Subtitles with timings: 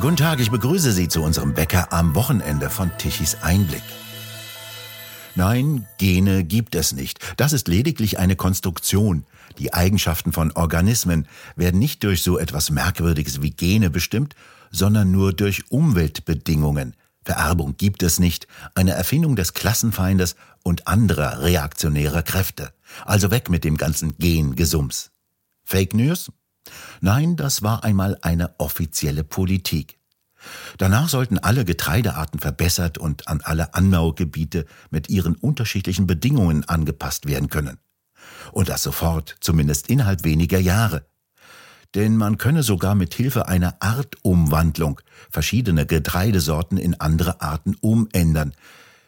[0.00, 3.82] Guten Tag, ich begrüße Sie zu unserem Bäcker am Wochenende von Tichys Einblick.
[5.34, 7.18] Nein, Gene gibt es nicht.
[7.36, 9.24] Das ist lediglich eine Konstruktion.
[9.58, 14.34] Die Eigenschaften von Organismen werden nicht durch so etwas Merkwürdiges wie Gene bestimmt,
[14.70, 16.96] sondern nur durch Umweltbedingungen.
[17.22, 22.72] Vererbung gibt es nicht, eine Erfindung des Klassenfeindes und anderer reaktionärer Kräfte.
[23.04, 25.10] Also weg mit dem ganzen Gengesums.
[25.62, 26.30] Fake News?
[27.00, 29.98] Nein, das war einmal eine offizielle Politik.
[30.78, 37.48] Danach sollten alle Getreidearten verbessert und an alle Anbaugebiete mit ihren unterschiedlichen Bedingungen angepasst werden
[37.48, 37.78] können.
[38.52, 41.06] Und das sofort, zumindest innerhalb weniger Jahre.
[41.94, 48.54] Denn man könne sogar mit Hilfe einer Artumwandlung verschiedene Getreidesorten in andere Arten umändern,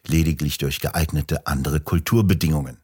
[0.07, 2.79] lediglich durch geeignete andere Kulturbedingungen.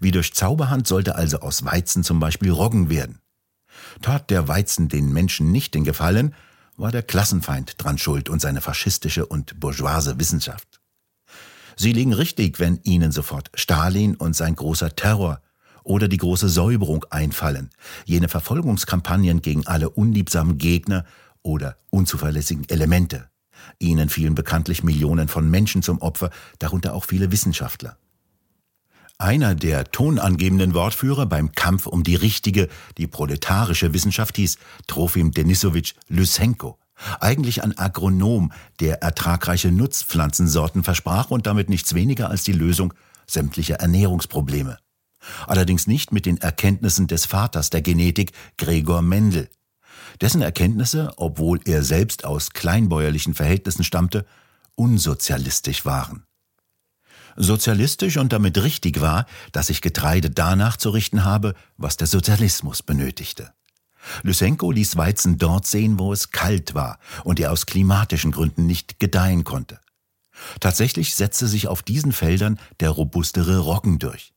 [0.00, 3.20] Wie durch Zauberhand sollte also aus Weizen zum Beispiel Roggen werden.
[4.02, 6.34] Tat der Weizen den Menschen nicht den Gefallen,
[6.76, 10.80] war der Klassenfeind dran schuld und seine faschistische und bourgeoise Wissenschaft.
[11.76, 15.40] Sie liegen richtig, wenn Ihnen sofort Stalin und sein großer Terror
[15.84, 17.70] oder die große Säuberung einfallen,
[18.04, 21.04] jene Verfolgungskampagnen gegen alle unliebsamen Gegner
[21.42, 23.30] oder unzuverlässigen Elemente.
[23.78, 27.96] Ihnen fielen bekanntlich Millionen von Menschen zum Opfer, darunter auch viele Wissenschaftler.
[29.20, 35.94] Einer der tonangebenden Wortführer beim Kampf um die richtige, die proletarische Wissenschaft hieß Trofim Denisowitsch
[36.06, 36.78] Lysenko.
[37.18, 42.94] Eigentlich ein Agronom, der ertragreiche Nutzpflanzensorten versprach und damit nichts weniger als die Lösung
[43.26, 44.78] sämtlicher Ernährungsprobleme.
[45.48, 49.48] Allerdings nicht mit den Erkenntnissen des Vaters der Genetik, Gregor Mendel.
[50.20, 54.24] Dessen Erkenntnisse, obwohl er selbst aus kleinbäuerlichen Verhältnissen stammte,
[54.76, 56.22] unsozialistisch waren
[57.36, 62.82] sozialistisch und damit richtig war, dass ich Getreide danach zu richten habe, was der Sozialismus
[62.82, 63.52] benötigte.
[64.22, 69.00] Lysenko ließ Weizen dort sehen, wo es kalt war und er aus klimatischen Gründen nicht
[69.00, 69.80] gedeihen konnte.
[70.60, 74.32] Tatsächlich setzte sich auf diesen Feldern der robustere Roggen durch.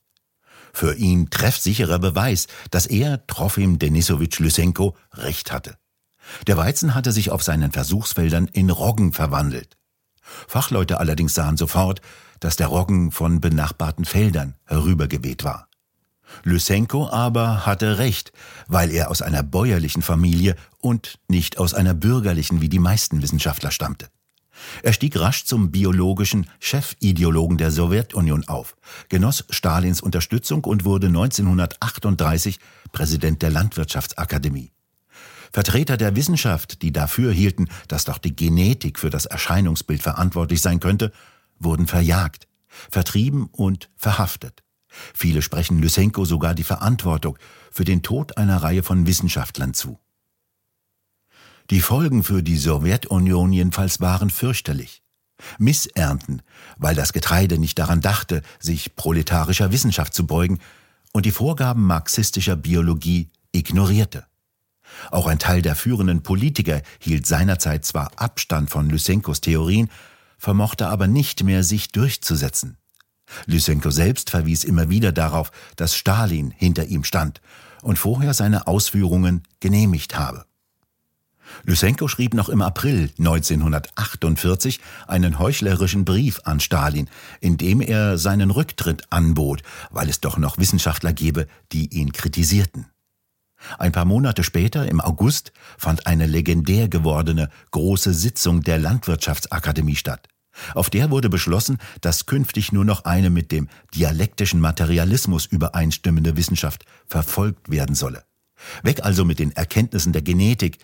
[0.73, 5.77] Für ihn treffsicherer Beweis, dass er, Trofim Denisowitsch Lysenko, recht hatte.
[6.47, 9.77] Der Weizen hatte sich auf seinen Versuchsfeldern in Roggen verwandelt.
[10.47, 12.01] Fachleute allerdings sahen sofort,
[12.39, 15.67] dass der Roggen von benachbarten Feldern herübergeweht war.
[16.43, 18.31] Lysenko aber hatte recht,
[18.67, 23.71] weil er aus einer bäuerlichen Familie und nicht aus einer bürgerlichen wie die meisten Wissenschaftler
[23.71, 24.09] stammte.
[24.83, 28.75] Er stieg rasch zum biologischen Chefideologen der Sowjetunion auf,
[29.09, 32.59] genoss Stalins Unterstützung und wurde 1938
[32.91, 34.71] Präsident der Landwirtschaftsakademie.
[35.51, 40.79] Vertreter der Wissenschaft, die dafür hielten, dass doch die Genetik für das Erscheinungsbild verantwortlich sein
[40.79, 41.11] könnte,
[41.59, 44.63] wurden verjagt, vertrieben und verhaftet.
[45.13, 47.37] Viele sprechen Lysenko sogar die Verantwortung
[47.71, 49.99] für den Tod einer Reihe von Wissenschaftlern zu.
[51.69, 55.01] Die Folgen für die Sowjetunion jedenfalls waren fürchterlich.
[55.57, 56.41] Missernten,
[56.77, 60.59] weil das Getreide nicht daran dachte, sich proletarischer Wissenschaft zu beugen
[61.13, 64.25] und die Vorgaben marxistischer Biologie ignorierte.
[65.09, 69.89] Auch ein Teil der führenden Politiker hielt seinerzeit zwar Abstand von Lysenkos Theorien,
[70.37, 72.77] vermochte aber nicht mehr, sich durchzusetzen.
[73.45, 77.41] Lysenko selbst verwies immer wieder darauf, dass Stalin hinter ihm stand
[77.81, 80.45] und vorher seine Ausführungen genehmigt habe.
[81.63, 87.09] Lysenko schrieb noch im April 1948 einen heuchlerischen Brief an Stalin,
[87.41, 92.87] in dem er seinen Rücktritt anbot, weil es doch noch Wissenschaftler gebe, die ihn kritisierten.
[93.77, 100.27] Ein paar Monate später, im August, fand eine legendär gewordene große Sitzung der Landwirtschaftsakademie statt.
[100.73, 106.85] Auf der wurde beschlossen, dass künftig nur noch eine mit dem dialektischen Materialismus übereinstimmende Wissenschaft
[107.07, 108.23] verfolgt werden solle.
[108.83, 110.77] Weg also mit den Erkenntnissen der Genetik,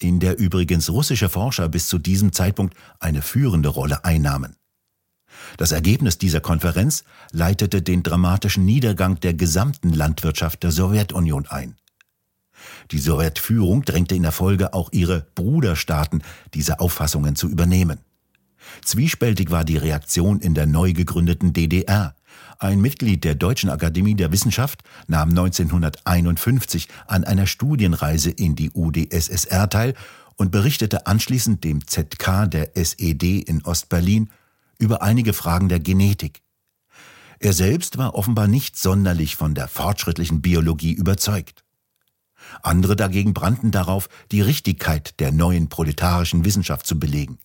[0.00, 4.56] in der übrigens russische Forscher bis zu diesem Zeitpunkt eine führende Rolle einnahmen.
[5.56, 11.76] Das Ergebnis dieser Konferenz leitete den dramatischen Niedergang der gesamten Landwirtschaft der Sowjetunion ein.
[12.90, 16.22] Die Sowjetführung drängte in der Folge auch ihre Bruderstaaten,
[16.54, 18.00] diese Auffassungen zu übernehmen.
[18.84, 22.14] Zwiespältig war die Reaktion in der neu gegründeten DDR.
[22.58, 29.68] Ein Mitglied der Deutschen Akademie der Wissenschaft nahm 1951 an einer Studienreise in die UdSSR
[29.68, 29.94] teil
[30.36, 34.30] und berichtete anschließend dem ZK der SED in Ostberlin
[34.78, 36.42] über einige Fragen der Genetik.
[37.38, 41.63] Er selbst war offenbar nicht sonderlich von der fortschrittlichen Biologie überzeugt.
[42.62, 47.38] Andere dagegen brannten darauf, die Richtigkeit der neuen proletarischen Wissenschaft zu belegen.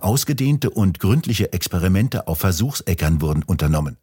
[0.00, 3.96] Ausgedehnte und gründliche Experimente auf Versuchsäckern wurden unternommen.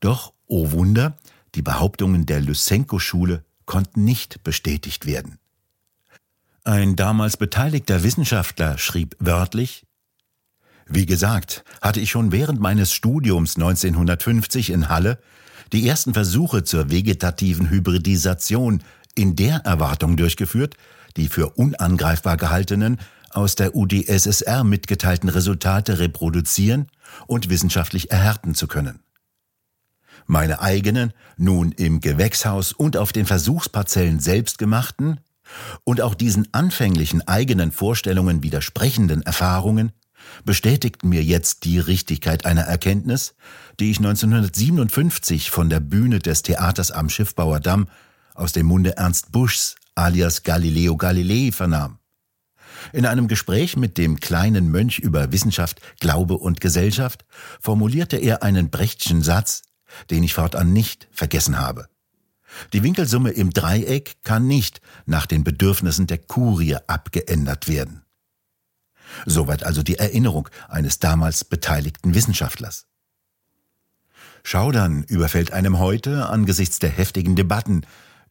[0.00, 1.16] Doch, oh Wunder,
[1.54, 5.38] die Behauptungen der Lysenko-Schule konnten nicht bestätigt werden.
[6.64, 9.84] Ein damals beteiligter Wissenschaftler schrieb wörtlich
[10.86, 15.18] Wie gesagt, hatte ich schon während meines Studiums 1950 in Halle
[15.72, 18.82] die ersten Versuche zur vegetativen Hybridisation
[19.14, 20.76] in der Erwartung durchgeführt,
[21.16, 22.98] die für unangreifbar gehaltenen,
[23.30, 26.88] aus der UdSSR mitgeteilten Resultate reproduzieren
[27.26, 29.00] und wissenschaftlich erhärten zu können.
[30.26, 35.20] Meine eigenen, nun im Gewächshaus und auf den Versuchsparzellen selbst gemachten
[35.84, 39.92] und auch diesen anfänglichen eigenen Vorstellungen widersprechenden Erfahrungen
[40.44, 43.34] bestätigten mir jetzt die Richtigkeit einer Erkenntnis,
[43.80, 47.88] die ich 1957 von der Bühne des Theaters am Schiffbauer Damm
[48.34, 51.98] aus dem Munde Ernst Buschs alias Galileo Galilei vernahm.
[52.92, 57.24] In einem Gespräch mit dem kleinen Mönch über Wissenschaft, Glaube und Gesellschaft
[57.60, 59.62] formulierte er einen Brechtschen Satz,
[60.10, 61.88] den ich fortan nicht vergessen habe.
[62.72, 68.02] Die Winkelsumme im Dreieck kann nicht nach den Bedürfnissen der Kurie abgeändert werden.
[69.26, 72.86] Soweit also die Erinnerung eines damals beteiligten Wissenschaftlers.
[74.42, 77.82] Schaudern überfällt einem heute angesichts der heftigen Debatten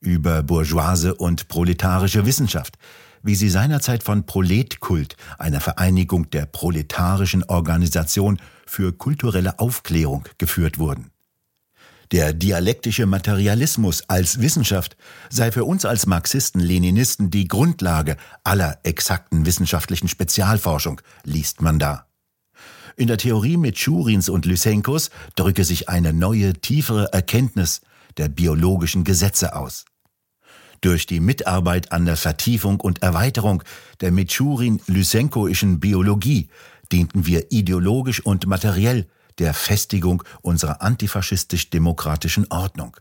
[0.01, 2.77] über bourgeoise und proletarische Wissenschaft,
[3.23, 11.11] wie sie seinerzeit von Proletkult, einer Vereinigung der proletarischen Organisation für kulturelle Aufklärung, geführt wurden.
[12.11, 14.97] Der dialektische Materialismus als Wissenschaft
[15.29, 22.07] sei für uns als Marxisten-Leninisten die Grundlage aller exakten wissenschaftlichen Spezialforschung, liest man da.
[22.97, 27.79] In der Theorie mit Schurins und Lysenkos drücke sich eine neue, tiefere Erkenntnis
[28.17, 29.85] der biologischen Gesetze aus.
[30.81, 33.63] Durch die Mitarbeit an der Vertiefung und Erweiterung
[34.01, 36.49] der Mitschurin-Lysenkoischen Biologie
[36.91, 42.97] dienten wir ideologisch und materiell der Festigung unserer antifaschistisch-demokratischen Ordnung.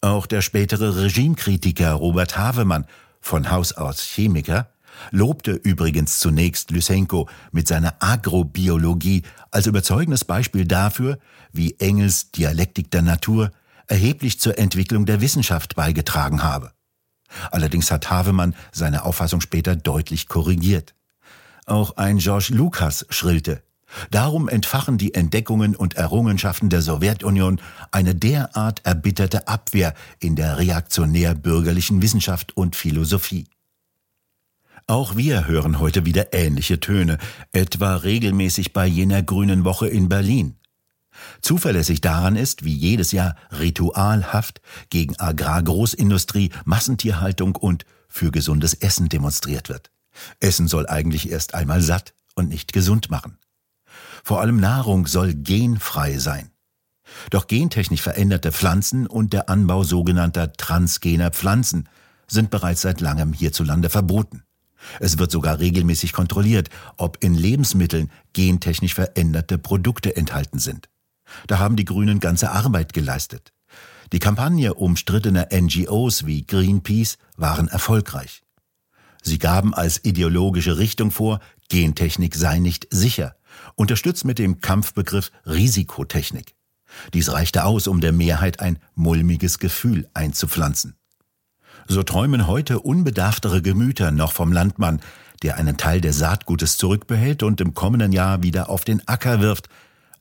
[0.00, 2.86] Auch der spätere Regimekritiker Robert Havemann,
[3.20, 4.68] von Haus aus Chemiker,
[5.10, 11.18] lobte übrigens zunächst Lysenko mit seiner Agrobiologie als überzeugendes Beispiel dafür,
[11.52, 13.50] wie Engels Dialektik der Natur
[13.86, 16.72] erheblich zur Entwicklung der Wissenschaft beigetragen habe.
[17.50, 20.94] Allerdings hat Havemann seine Auffassung später deutlich korrigiert.
[21.66, 23.62] Auch ein George Lucas schrillte,
[24.10, 27.60] Darum entfachen die Entdeckungen und Errungenschaften der Sowjetunion
[27.90, 33.46] eine derart erbitterte Abwehr in der reaktionär-bürgerlichen Wissenschaft und Philosophie.
[34.86, 37.18] Auch wir hören heute wieder ähnliche Töne,
[37.52, 40.56] etwa regelmäßig bei jener Grünen Woche in Berlin.
[41.40, 44.60] Zuverlässig daran ist, wie jedes Jahr ritualhaft
[44.90, 49.90] gegen Agrargroßindustrie, Massentierhaltung und für gesundes Essen demonstriert wird.
[50.40, 53.38] Essen soll eigentlich erst einmal satt und nicht gesund machen.
[54.22, 56.50] Vor allem Nahrung soll genfrei sein.
[57.30, 61.88] Doch gentechnisch veränderte Pflanzen und der Anbau sogenannter transgener Pflanzen
[62.26, 64.42] sind bereits seit langem hierzulande verboten.
[65.00, 70.88] Es wird sogar regelmäßig kontrolliert, ob in Lebensmitteln gentechnisch veränderte Produkte enthalten sind.
[71.46, 73.52] Da haben die Grünen ganze Arbeit geleistet.
[74.12, 78.42] Die Kampagne umstrittener NGOs wie Greenpeace waren erfolgreich.
[79.22, 83.36] Sie gaben als ideologische Richtung vor, Gentechnik sei nicht sicher,
[83.74, 86.54] unterstützt mit dem Kampfbegriff Risikotechnik.
[87.12, 90.94] Dies reichte aus, um der Mehrheit ein mulmiges Gefühl einzupflanzen.
[91.86, 95.00] So träumen heute unbedachtere Gemüter noch vom Landmann,
[95.42, 99.68] der einen Teil des Saatgutes zurückbehält und im kommenden Jahr wieder auf den Acker wirft,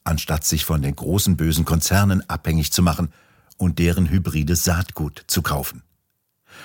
[0.03, 3.12] anstatt sich von den großen bösen Konzernen abhängig zu machen
[3.57, 5.83] und deren hybrides Saatgut zu kaufen.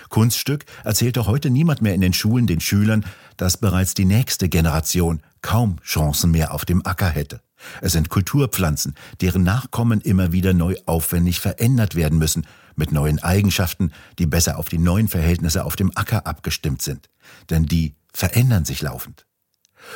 [0.08, 3.04] Kunststück erzählt doch heute niemand mehr in den Schulen den Schülern,
[3.36, 7.40] dass bereits die nächste Generation kaum Chancen mehr auf dem Acker hätte.
[7.80, 13.92] Es sind Kulturpflanzen, deren Nachkommen immer wieder neu aufwendig verändert werden müssen, mit neuen Eigenschaften,
[14.18, 17.08] die besser auf die neuen Verhältnisse auf dem Acker abgestimmt sind.
[17.50, 19.26] Denn die verändern sich laufend.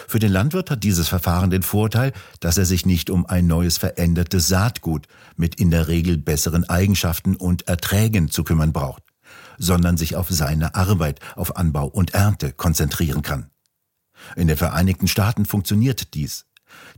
[0.08, 3.78] Für den Landwirt hat dieses Verfahren den Vorteil, dass er sich nicht um ein neues
[3.78, 5.06] verändertes Saatgut
[5.37, 9.02] mit in der Regel besseren Eigenschaften und Erträgen zu kümmern braucht,
[9.58, 13.50] sondern sich auf seine Arbeit, auf Anbau und Ernte konzentrieren kann.
[14.37, 16.46] In den Vereinigten Staaten funktioniert dies.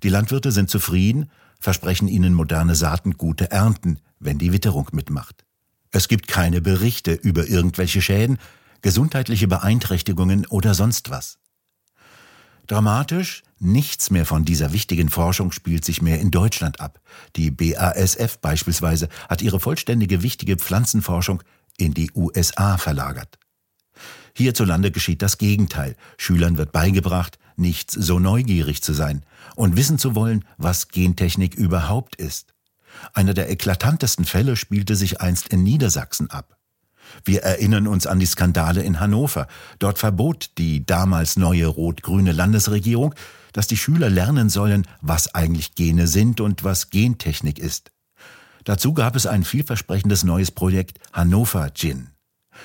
[0.02, 5.44] Die Landwirte sind zufrieden, versprechen ihnen moderne Saaten gute Ernten, wenn die Witterung mitmacht.
[5.90, 8.38] Es gibt keine Berichte über irgendwelche Schäden,
[8.82, 11.38] gesundheitliche Beeinträchtigungen oder sonst was.
[12.66, 17.00] Dramatisch, nichts mehr von dieser wichtigen Forschung spielt sich mehr in Deutschland ab.
[17.36, 21.42] Die BASF beispielsweise hat ihre vollständige wichtige Pflanzenforschung
[21.76, 23.38] in die USA verlagert.
[24.36, 25.94] Hierzulande geschieht das Gegenteil.
[26.16, 32.16] Schülern wird beigebracht, nicht so neugierig zu sein und wissen zu wollen, was Gentechnik überhaupt
[32.16, 32.54] ist.
[33.12, 36.53] Einer der eklatantesten Fälle spielte sich einst in Niedersachsen ab.
[37.24, 39.46] Wir erinnern uns an die Skandale in Hannover.
[39.78, 43.14] Dort verbot die damals neue rot-grüne Landesregierung,
[43.52, 47.92] dass die Schüler lernen sollen, was eigentlich Gene sind und was Gentechnik ist.
[48.64, 52.08] Dazu gab es ein vielversprechendes neues Projekt Hannover Gin.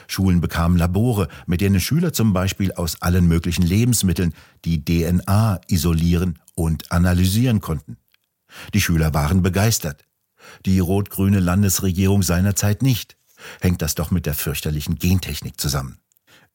[0.08, 4.34] Schulen bekamen Labore, mit denen Schüler zum Beispiel aus allen möglichen Lebensmitteln
[4.66, 7.98] die DNA isolieren und analysieren konnten.
[8.74, 10.06] Die Schüler waren begeistert.
[10.66, 13.18] Die rot-grüne Landesregierung seinerzeit nicht.
[13.62, 16.00] Hängt das doch mit der fürchterlichen Gentechnik zusammen.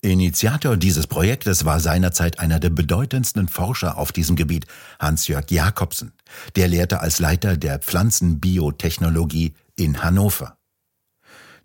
[0.00, 4.66] Initiator dieses Projektes war seinerzeit einer der bedeutendsten Forscher auf diesem Gebiet,
[4.98, 6.12] Hans-Jörg Jakobsen.
[6.56, 10.58] Der lehrte als Leiter der Pflanzenbiotechnologie in Hannover.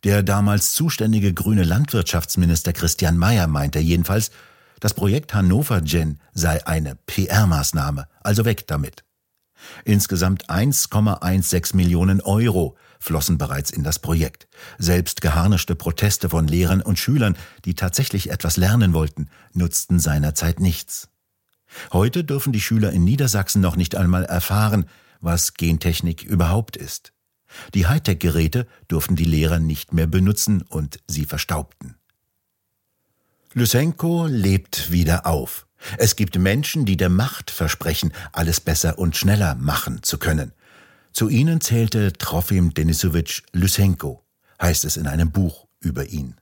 [0.06, 4.32] Der damals zuständige grüne Landwirtschaftsminister Christian Mayer meinte jedenfalls,
[4.80, 9.04] das Projekt Hannover Gen sei eine PR-Maßnahme, also weg damit.
[9.84, 14.48] Insgesamt 1,16 Millionen Euro flossen bereits in das Projekt.
[14.78, 21.10] Selbst geharnischte Proteste von Lehrern und Schülern, die tatsächlich etwas lernen wollten, nutzten seinerzeit nichts.
[21.94, 24.86] Heute dürfen die Schüler in Niedersachsen noch nicht einmal erfahren,
[25.22, 27.14] was Gentechnik überhaupt ist.
[27.74, 31.96] Die Hightech-Geräte durften die Lehrer nicht mehr benutzen und sie verstaubten.
[33.54, 35.66] Lysenko lebt wieder auf.
[35.98, 40.52] Es gibt Menschen, die der Macht versprechen, alles besser und schneller machen zu können.
[41.20, 44.24] Zu ihnen zählte Trofim Denisowitsch Lysenko,
[44.62, 46.36] heißt es in einem Buch über ihn.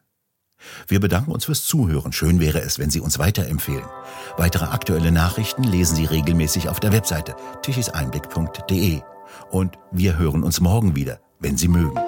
[0.88, 2.14] Wir bedanken uns fürs Zuhören.
[2.14, 3.88] Schön wäre es, wenn Sie uns weiterempfehlen.
[4.38, 9.02] Weitere aktuelle Nachrichten lesen Sie regelmäßig auf der Webseite tichiseinblick.de.
[9.50, 12.00] Und wir hören uns morgen wieder, wenn Sie mögen.